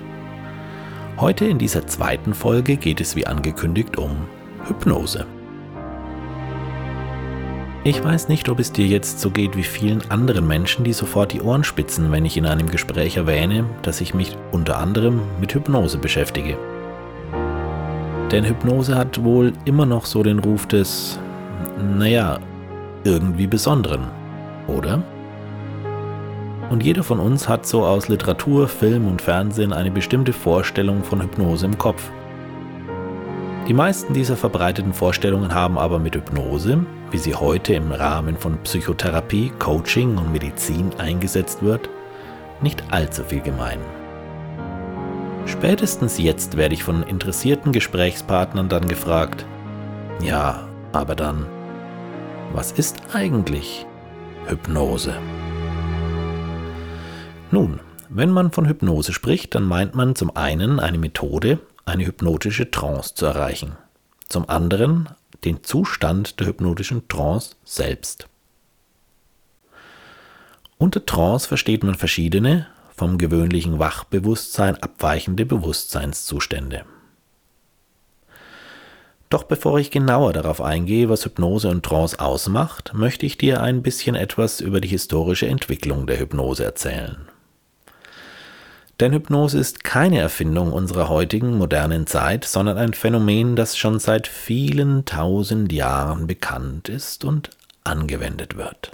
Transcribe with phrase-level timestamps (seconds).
[1.17, 4.27] Heute in dieser zweiten Folge geht es wie angekündigt um
[4.67, 5.25] Hypnose.
[7.83, 11.31] Ich weiß nicht, ob es dir jetzt so geht wie vielen anderen Menschen, die sofort
[11.33, 15.55] die Ohren spitzen, wenn ich in einem Gespräch erwähne, dass ich mich unter anderem mit
[15.55, 16.59] Hypnose beschäftige.
[18.31, 21.17] Denn Hypnose hat wohl immer noch so den Ruf des,
[21.97, 22.37] naja,
[23.03, 24.11] irgendwie Besonderen,
[24.67, 25.01] oder?
[26.69, 31.19] Und jeder von uns hat so aus Literatur, Film und Fernsehen eine bestimmte Vorstellung von
[31.19, 32.11] Hypnose im Kopf.
[33.67, 38.57] Die meisten dieser verbreiteten Vorstellungen haben aber mit Hypnose, wie sie heute im Rahmen von
[38.63, 41.89] Psychotherapie, Coaching und Medizin eingesetzt wird,
[42.61, 43.79] nicht allzu viel gemein.
[45.45, 49.45] Spätestens jetzt werde ich von interessierten Gesprächspartnern dann gefragt,
[50.23, 51.45] ja, aber dann,
[52.53, 53.85] was ist eigentlich
[54.47, 55.13] Hypnose?
[57.51, 62.71] Nun, wenn man von Hypnose spricht, dann meint man zum einen eine Methode, eine hypnotische
[62.71, 63.77] Trance zu erreichen,
[64.31, 65.09] zum anderen
[65.43, 68.27] den Zustand der hypnotischen Trance selbst.
[70.77, 76.85] Unter Trance versteht man verschiedene, vom gewöhnlichen Wachbewusstsein abweichende Bewusstseinszustände.
[79.29, 83.81] Doch bevor ich genauer darauf eingehe, was Hypnose und Trance ausmacht, möchte ich dir ein
[83.81, 87.30] bisschen etwas über die historische Entwicklung der Hypnose erzählen.
[89.01, 94.27] Denn Hypnose ist keine Erfindung unserer heutigen modernen Zeit, sondern ein Phänomen, das schon seit
[94.27, 97.49] vielen tausend Jahren bekannt ist und
[97.83, 98.91] angewendet wird.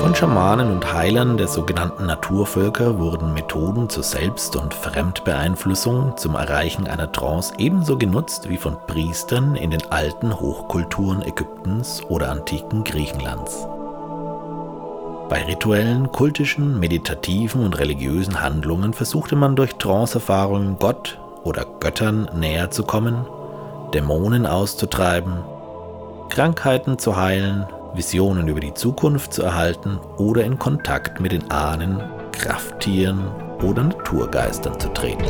[0.00, 6.86] Von Schamanen und Heilern der sogenannten Naturvölker wurden Methoden zur Selbst- und Fremdbeeinflussung zum Erreichen
[6.86, 13.66] einer Trance ebenso genutzt wie von Priestern in den alten Hochkulturen Ägyptens oder antiken Griechenlands.
[15.28, 22.70] Bei rituellen, kultischen, meditativen und religiösen Handlungen versuchte man durch Trance-Erfahrungen Gott oder Göttern näher
[22.70, 23.26] zu kommen,
[23.92, 25.42] Dämonen auszutreiben,
[26.28, 32.00] Krankheiten zu heilen, Visionen über die Zukunft zu erhalten oder in Kontakt mit den Ahnen,
[32.30, 33.28] Krafttieren
[33.62, 35.24] oder Naturgeistern zu treten.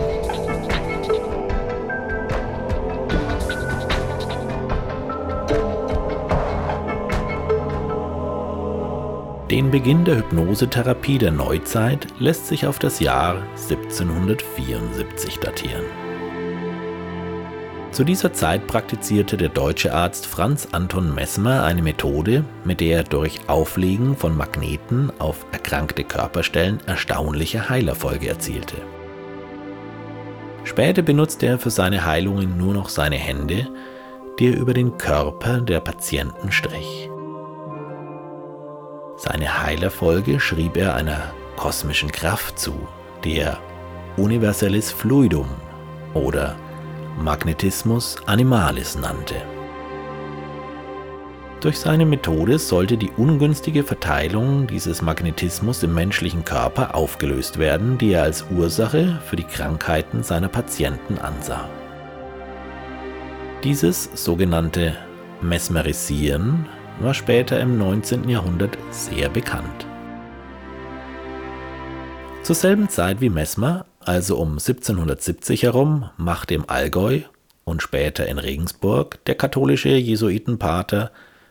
[9.56, 15.86] Den Beginn der Hypnosetherapie der Neuzeit lässt sich auf das Jahr 1774 datieren.
[17.90, 23.04] Zu dieser Zeit praktizierte der deutsche Arzt Franz Anton Messmer eine Methode, mit der er
[23.04, 28.76] durch Auflegen von Magneten auf erkrankte Körperstellen erstaunliche Heilerfolge erzielte.
[30.64, 33.66] Später benutzte er für seine Heilungen nur noch seine Hände,
[34.38, 37.08] die er über den Körper der Patienten strich.
[39.16, 42.86] Seine Heilerfolge schrieb er einer kosmischen Kraft zu,
[43.24, 43.58] die er
[44.18, 45.48] Universalis Fluidum
[46.12, 46.54] oder
[47.18, 49.36] Magnetismus Animalis nannte.
[51.60, 58.12] Durch seine Methode sollte die ungünstige Verteilung dieses Magnetismus im menschlichen Körper aufgelöst werden, die
[58.12, 61.68] er als Ursache für die Krankheiten seiner Patienten ansah.
[63.64, 64.94] Dieses sogenannte
[65.40, 66.68] Mesmerisieren
[67.00, 68.28] war später im 19.
[68.28, 69.86] Jahrhundert sehr bekannt.
[72.42, 77.20] Zur selben Zeit wie Mesmer, also um 1770 herum, machte im Allgäu
[77.64, 81.10] und später in Regensburg der katholische Jesuitenpater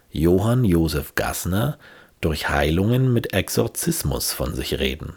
[0.09, 1.77] Johann Josef Gassner
[2.21, 5.13] durch Heilungen mit Exorzismus von sich reden.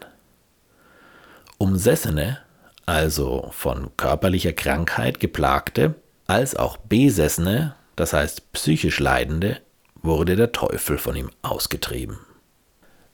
[1.57, 2.39] Umsessene,
[2.85, 5.95] also von körperlicher Krankheit geplagte,
[6.27, 9.61] als auch Besessene, das heißt psychisch Leidende,
[10.09, 12.19] wurde der Teufel von ihm ausgetrieben.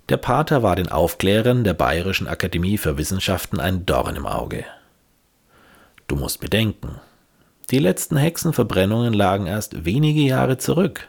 [0.08, 4.64] Der Pater war den Aufklärern der Bayerischen Akademie für Wissenschaften ein Dorn im Auge.
[6.06, 7.00] Du musst bedenken,
[7.70, 11.08] die letzten Hexenverbrennungen lagen erst wenige Jahre zurück.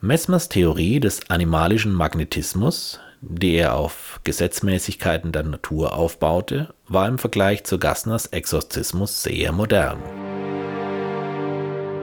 [0.00, 7.64] Mesmers Theorie des animalischen Magnetismus, die er auf Gesetzmäßigkeiten der Natur aufbaute, war im Vergleich
[7.64, 10.23] zu Gassners Exorzismus sehr modern.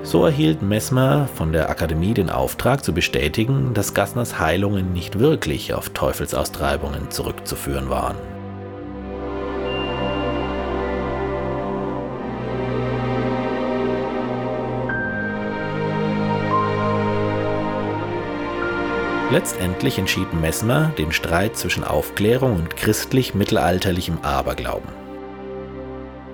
[0.04, 5.74] So erhielt Mesmer von der Akademie den Auftrag zu bestätigen, dass Gassners Heilungen nicht wirklich
[5.74, 8.18] auf Teufelsaustreibungen zurückzuführen waren.
[19.32, 25.01] Letztendlich entschied Mesmer den Streit zwischen Aufklärung und christlich-mittelalterlichem Aberglauben.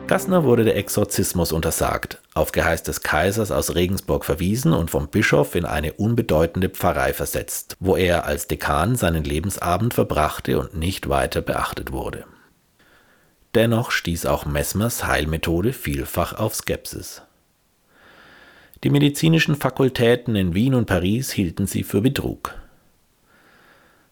[0.08, 5.54] Gassner wurde der Exorzismus untersagt, auf Geheiß des Kaisers aus Regensburg verwiesen und vom Bischof
[5.54, 11.42] in eine unbedeutende Pfarrei versetzt, wo er als Dekan seinen Lebensabend verbrachte und nicht weiter
[11.42, 12.24] beachtet wurde.
[13.54, 17.24] Dennoch stieß auch Mesmers Heilmethode vielfach auf Skepsis.
[18.86, 22.56] Die medizinischen Fakultäten in Wien und Paris hielten sie für Betrug.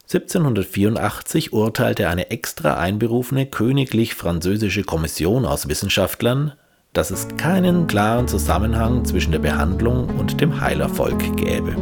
[0.07, 6.53] 1784 urteilte eine extra einberufene königlich-französische Kommission aus Wissenschaftlern,
[6.93, 11.75] dass es keinen klaren Zusammenhang zwischen der Behandlung und dem Heilerfolg gäbe.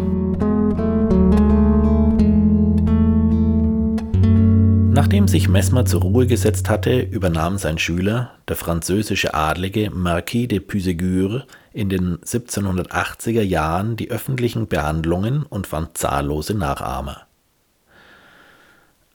[4.94, 10.60] Nachdem sich Mesmer zur Ruhe gesetzt hatte, übernahm sein Schüler, der französische Adlige Marquis de
[10.60, 11.44] Puységur,
[11.74, 17.25] in den 1780er Jahren die öffentlichen Behandlungen und fand zahllose Nachahmer.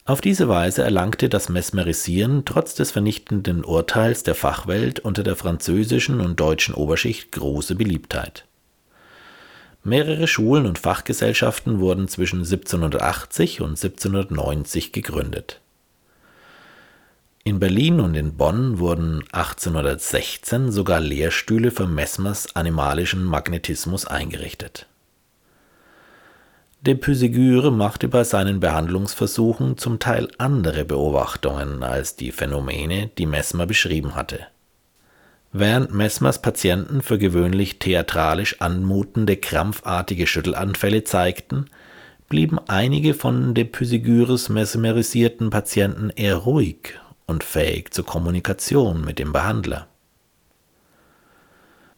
[0.09, 6.23] Auf diese Weise erlangte das Mesmerisieren trotz des vernichtenden Urteils der Fachwelt unter der französischen
[6.23, 8.47] und deutschen Oberschicht große Beliebtheit.
[9.85, 15.61] Mehrere Schulen und Fachgesellschaften wurden zwischen 1780 und 1790 gegründet.
[17.45, 24.87] In Berlin und in Bonn wurden 1816 sogar Lehrstühle für Mesmers animalischen Magnetismus eingerichtet
[26.89, 33.67] De Puységur machte bei seinen Behandlungsversuchen zum Teil andere Beobachtungen als die Phänomene, die Mesmer
[33.67, 34.47] beschrieben hatte.
[35.53, 41.67] Während Mesmers Patienten für gewöhnlich theatralisch anmutende krampfartige Schüttelanfälle zeigten,
[42.31, 49.35] blieben einige von de Puységurs mesmerisierten Patienten eher ruhig und fähig zur Kommunikation mit dem
[49.35, 49.89] Behandler.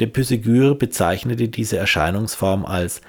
[0.00, 3.02] De Puységur bezeichnete diese Erscheinungsform als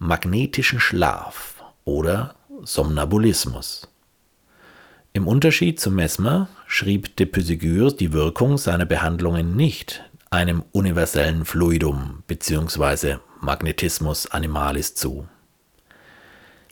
[0.00, 3.86] magnetischen Schlaf oder Somnambulismus.
[5.12, 12.22] Im Unterschied zu Mesmer schrieb de Puységur die Wirkung seiner Behandlungen nicht einem universellen Fluidum
[12.26, 13.16] bzw.
[13.40, 15.28] Magnetismus animalis zu.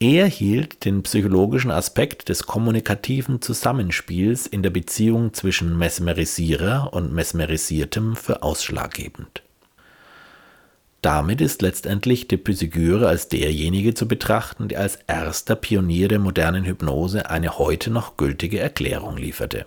[0.00, 8.16] Er hielt den psychologischen Aspekt des kommunikativen Zusammenspiels in der Beziehung zwischen Mesmerisierer und Mesmerisiertem
[8.16, 9.42] für ausschlaggebend.
[11.00, 16.64] Damit ist letztendlich de Puységur als derjenige zu betrachten, der als erster Pionier der modernen
[16.64, 19.66] Hypnose eine heute noch gültige Erklärung lieferte.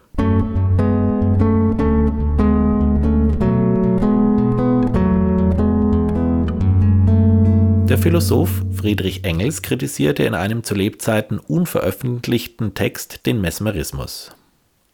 [7.88, 14.32] Der Philosoph Friedrich Engels kritisierte in einem zu Lebzeiten unveröffentlichten Text den Mesmerismus.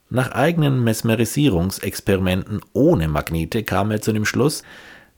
[0.10, 4.64] Nach eigenen Mesmerisierungsexperimenten ohne Magnete kam er zu dem Schluss,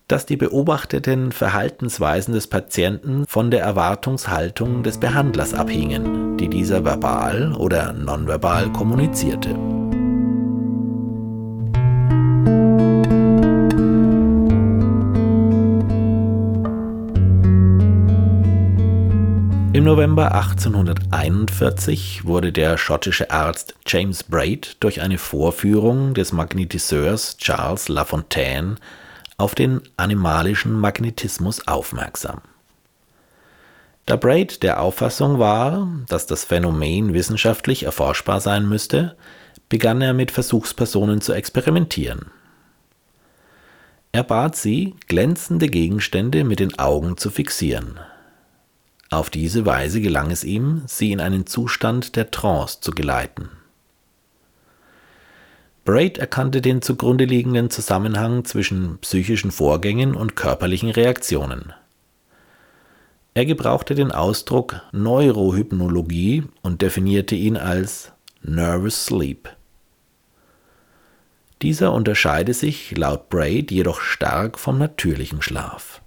[0.09, 7.53] dass die beobachteten Verhaltensweisen des Patienten von der Erwartungshaltung des Behandlers abhingen, die dieser verbal
[7.53, 9.51] oder nonverbal kommunizierte.
[19.71, 27.87] Im November 1841 wurde der schottische Arzt James Braid durch eine Vorführung des Magnetiseurs Charles
[27.87, 28.75] Lafontaine
[29.39, 32.41] auf den animalischen Magnetismus aufmerksam.
[34.05, 39.15] Da Braid der Auffassung war, dass das Phänomen wissenschaftlich erforschbar sein müsste,
[39.69, 42.31] begann er mit Versuchspersonen zu experimentieren.
[44.11, 47.99] Er bat sie, glänzende Gegenstände mit den Augen zu fixieren.
[49.09, 53.49] Auf diese Weise gelang es ihm, sie in einen Zustand der Trance zu geleiten.
[55.89, 61.73] Braid erkannte den zugrunde liegenden Zusammenhang zwischen psychischen Vorgängen und körperlichen Reaktionen.
[63.33, 68.11] Er gebrauchte den Ausdruck Neurohypnologie und definierte ihn als
[68.43, 69.49] Nervous Sleep.
[71.63, 76.03] Dieser unterscheide sich laut Braid jedoch stark vom natürlichen Schlaf.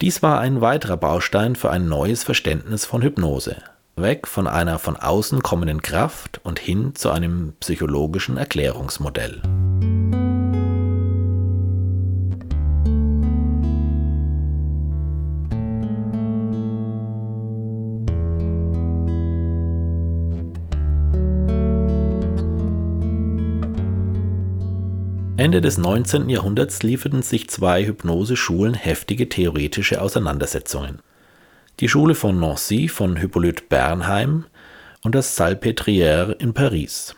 [0.00, 3.62] Dies war ein weiterer Baustein für ein neues Verständnis von Hypnose
[4.00, 9.42] weg von einer von außen kommenden Kraft und hin zu einem psychologischen Erklärungsmodell.
[25.38, 26.28] Ende des 19.
[26.28, 30.98] Jahrhunderts lieferten sich zwei Hypnoseschulen heftige theoretische Auseinandersetzungen.
[31.80, 34.46] Die Schule von Nancy von Hippolyte Bernheim
[35.04, 37.14] und das Salpêtrière in Paris.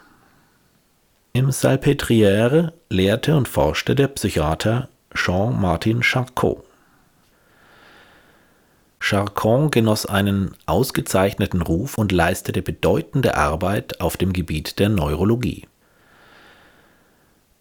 [1.33, 6.62] Im Salpêtrière lehrte und forschte der Psychiater Jean-Martin Charcot.
[8.99, 15.69] Charcot genoss einen ausgezeichneten Ruf und leistete bedeutende Arbeit auf dem Gebiet der Neurologie.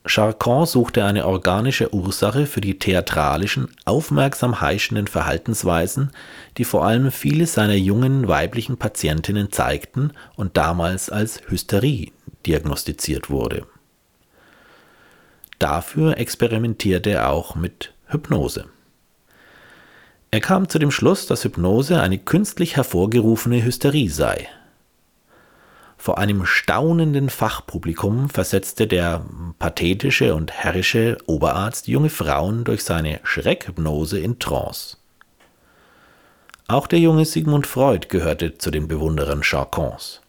[0.09, 6.09] Charcot suchte eine organische Ursache für die theatralischen, aufmerksam heischenden Verhaltensweisen,
[6.57, 12.11] die vor allem viele seiner jungen weiblichen Patientinnen zeigten und damals als Hysterie
[12.47, 13.67] diagnostiziert wurde.
[15.59, 18.65] Dafür experimentierte er auch mit Hypnose.
[20.31, 24.47] Er kam zu dem Schluss, dass Hypnose eine künstlich hervorgerufene Hysterie sei.
[26.01, 29.25] Vor einem staunenden Fachpublikum versetzte der
[29.59, 34.95] pathetische und herrische Oberarzt junge Frauen durch seine Schreckhypnose in Trance.
[36.69, 40.21] Auch der junge Sigmund Freud gehörte zu den Bewunderern Charcons.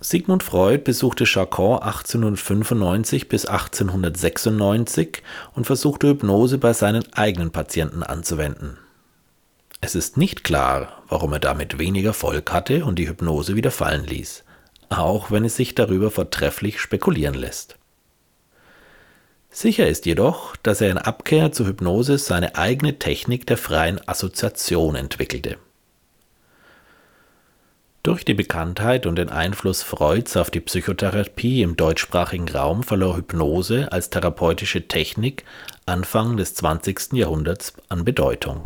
[0.00, 5.22] Sigmund Freud besuchte Charcot 1895 bis 1896
[5.54, 8.78] und versuchte Hypnose bei seinen eigenen Patienten anzuwenden.
[9.80, 14.04] Es ist nicht klar, warum er damit weniger Erfolg hatte und die Hypnose wieder fallen
[14.04, 14.44] ließ,
[14.90, 17.76] auch wenn es sich darüber vortrefflich spekulieren lässt.
[19.48, 24.94] Sicher ist jedoch, dass er in Abkehr zur Hypnose seine eigene Technik der freien Assoziation
[24.94, 25.58] entwickelte.
[28.02, 33.92] Durch die Bekanntheit und den Einfluss Freuds auf die Psychotherapie im deutschsprachigen Raum verlor Hypnose
[33.92, 35.44] als therapeutische Technik
[35.84, 37.12] Anfang des 20.
[37.12, 38.62] Jahrhunderts an Bedeutung.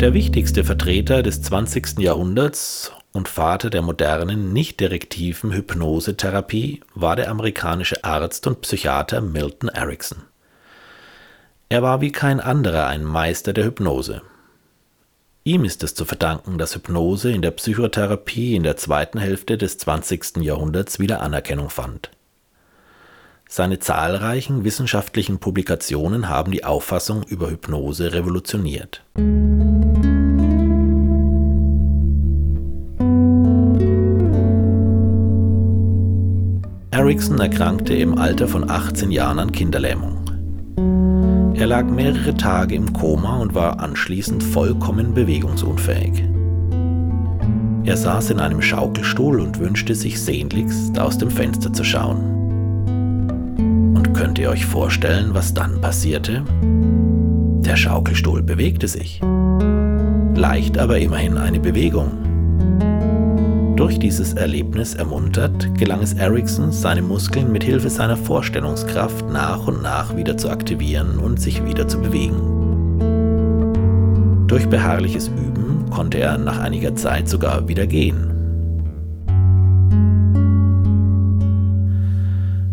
[0.00, 1.98] Der wichtigste Vertreter des 20.
[1.98, 9.68] Jahrhunderts und Vater der modernen, nicht direktiven Hypnosetherapie war der amerikanische Arzt und Psychiater Milton
[9.68, 10.22] Erickson.
[11.68, 14.22] Er war wie kein anderer ein Meister der Hypnose.
[15.44, 19.78] Ihm ist es zu verdanken, dass Hypnose in der Psychotherapie in der zweiten Hälfte des
[19.78, 20.38] 20.
[20.38, 22.10] Jahrhunderts wieder Anerkennung fand.
[23.48, 29.02] Seine zahlreichen wissenschaftlichen Publikationen haben die Auffassung über Hypnose revolutioniert.
[37.10, 40.16] Erickson erkrankte im Alter von 18 Jahren an Kinderlähmung.
[41.56, 46.22] Er lag mehrere Tage im Koma und war anschließend vollkommen bewegungsunfähig.
[47.82, 52.20] Er saß in einem Schaukelstuhl und wünschte sich sehnlichst aus dem Fenster zu schauen.
[53.96, 56.44] Und könnt ihr euch vorstellen, was dann passierte?
[56.62, 59.20] Der Schaukelstuhl bewegte sich.
[60.36, 62.29] Leicht aber immerhin eine Bewegung.
[63.80, 69.80] Durch dieses Erlebnis ermuntert, gelang es Erickson, seine Muskeln mit Hilfe seiner Vorstellungskraft nach und
[69.80, 72.98] nach wieder zu aktivieren und sich wieder zu bewegen.
[74.48, 78.26] Durch beharrliches Üben konnte er nach einiger Zeit sogar wieder gehen.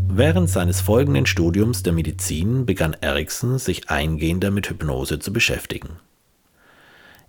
[0.09, 6.01] Während seines folgenden Studiums der Medizin begann Erickson sich eingehender mit Hypnose zu beschäftigen.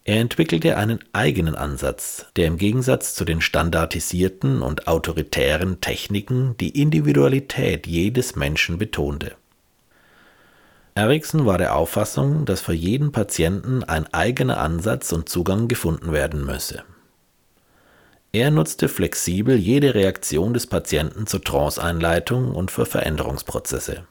[0.08, 6.80] Er entwickelte einen eigenen Ansatz, der im Gegensatz zu den standardisierten und autoritären Techniken die
[6.80, 9.32] Individualität jedes Menschen betonte.
[10.94, 16.46] Erickson war der Auffassung, dass für jeden Patienten ein eigener Ansatz und Zugang gefunden werden
[16.46, 16.84] müsse.
[18.32, 24.06] Er nutzte flexibel jede Reaktion des Patienten zur Trance-Einleitung und für Veränderungsprozesse.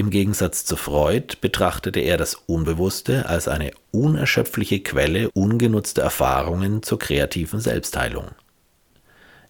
[0.00, 6.98] Im Gegensatz zu Freud betrachtete er das Unbewusste als eine unerschöpfliche Quelle ungenutzter Erfahrungen zur
[6.98, 8.28] kreativen Selbstheilung.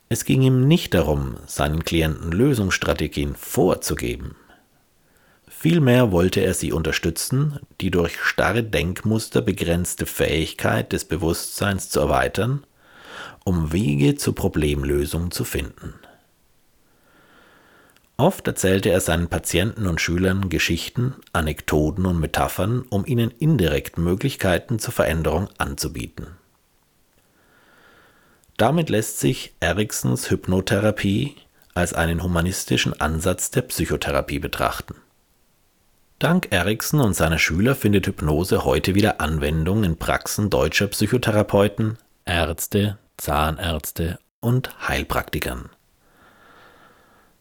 [0.08, 4.34] Es ging ihm nicht darum, seinen Klienten Lösungsstrategien vorzugeben.
[5.48, 12.64] Vielmehr wollte er sie unterstützen, die durch starre Denkmuster begrenzte Fähigkeit des Bewusstseins zu erweitern,
[13.44, 15.94] um Wege zur Problemlösung zu finden.
[18.20, 24.78] Oft erzählte er seinen Patienten und Schülern Geschichten, Anekdoten und Metaphern, um ihnen indirekt Möglichkeiten
[24.78, 26.26] zur Veränderung anzubieten.
[28.58, 31.34] Damit lässt sich Ericksons Hypnotherapie
[31.72, 34.96] als einen humanistischen Ansatz der Psychotherapie betrachten.
[36.18, 41.96] Dank Erickson und seiner Schüler findet Hypnose heute wieder Anwendung in Praxen deutscher Psychotherapeuten,
[42.26, 45.70] Ärzte, Zahnärzte und Heilpraktikern.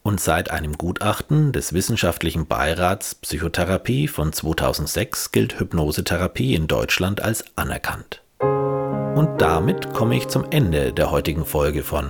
[0.10, 7.46] Und seit einem Gutachten des Wissenschaftlichen Beirats Psychotherapie von 2006 gilt Hypnosetherapie in Deutschland als
[7.56, 8.24] anerkannt.
[8.40, 12.08] Und damit komme ich zum Ende der heutigen Folge von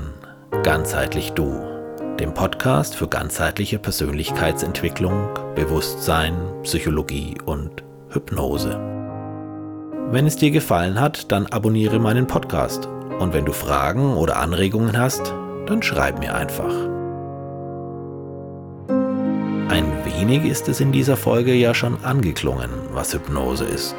[0.63, 1.62] Ganzheitlich Du,
[2.18, 8.79] dem Podcast für ganzheitliche Persönlichkeitsentwicklung, Bewusstsein, Psychologie und Hypnose.
[10.10, 12.86] Wenn es dir gefallen hat, dann abonniere meinen Podcast.
[13.20, 15.34] Und wenn du Fragen oder Anregungen hast,
[15.65, 16.99] dann schreib mir einfach.
[19.70, 23.96] Ein wenig ist es in dieser Folge ja schon angeklungen, was Hypnose ist.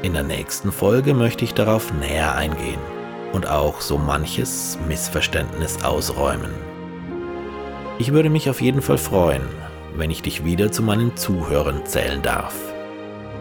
[0.00, 2.80] In der nächsten Folge möchte ich darauf näher eingehen
[3.34, 6.50] und auch so manches Missverständnis ausräumen.
[7.98, 9.42] Ich würde mich auf jeden Fall freuen,
[9.96, 12.54] wenn ich dich wieder zu meinen Zuhörern zählen darf.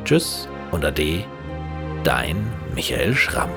[0.03, 1.23] Tschüss und Ade,
[2.03, 2.35] dein
[2.75, 3.49] Michael Schramm.